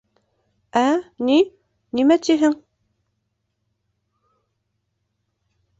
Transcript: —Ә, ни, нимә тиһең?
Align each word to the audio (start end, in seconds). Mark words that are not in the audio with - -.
—Ә, 0.79 0.85
ни, 1.27 1.35
нимә 1.99 2.17
тиһең? 2.29 2.57